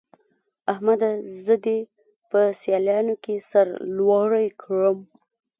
احمده! 0.71 1.11
زه 1.45 1.55
دې 1.65 1.79
په 2.29 2.39
سيالانو 2.61 3.13
کې 3.23 3.35
سر 3.49 3.67
لوړی 3.97 4.47
کړم. 4.61 4.97